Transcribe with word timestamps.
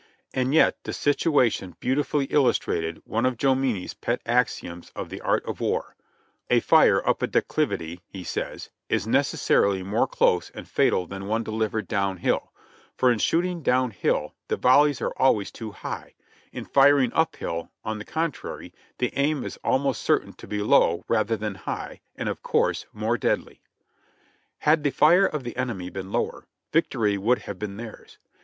And 0.33 0.51
yet 0.51 0.83
the 0.83 0.93
situation 0.93 1.75
beautifully 1.79 2.25
illustrated 2.31 3.03
one 3.05 3.23
of 3.23 3.37
Tomini's 3.37 3.93
pet 3.93 4.19
axioms 4.25 4.91
on 4.95 5.09
the 5.09 5.21
art 5.21 5.45
of 5.45 5.59
war: 5.61 5.95
"A 6.49 6.59
fire 6.59 7.07
up 7.07 7.21
a 7.21 7.27
declivity," 7.27 8.01
he 8.07 8.23
says, 8.23 8.71
"is 8.89 9.05
necessarily 9.05 9.83
more 9.83 10.07
close 10.07 10.49
and 10.55 10.67
fatal 10.67 11.05
than 11.05 11.27
one 11.27 11.43
delivered 11.43 11.87
down 11.87 12.17
hill, 12.17 12.51
for 12.97 13.11
in 13.11 13.19
shooting 13.19 13.61
down 13.61 13.91
hill 13.91 14.33
the 14.47 14.57
volleys 14.57 15.01
are 15.01 15.13
always 15.17 15.51
too 15.51 15.71
high; 15.71 16.15
in 16.51 16.65
firing 16.65 17.13
up 17.13 17.35
hill, 17.35 17.69
on 17.85 17.99
the 17.99 18.03
contrary, 18.03 18.73
the 18.97 19.13
aim 19.15 19.43
is 19.43 19.59
almost 19.63 20.01
certain 20.01 20.33
to 20.33 20.47
be 20.47 20.63
low 20.63 21.05
rather 21.07 21.37
than 21.37 21.53
high, 21.53 22.01
and, 22.15 22.27
of 22.27 22.41
course, 22.41 22.87
more 22.91 23.19
deadly." 23.19 23.61
Had 24.57 24.81
the 24.83 24.89
fire 24.89 25.27
of 25.27 25.43
the 25.43 25.55
enemy 25.55 25.91
been 25.91 26.11
lower, 26.11 26.47
victory 26.73 27.19
would 27.19 27.43
have 27.43 27.59
been 27.59 27.77
theirs. 27.77 28.17